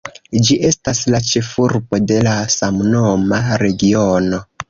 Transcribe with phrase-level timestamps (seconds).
[0.45, 4.43] Ĝi estas la ĉefurbo de la samnoma regiono.